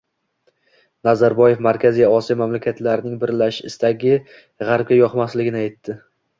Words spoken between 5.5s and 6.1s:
aytdi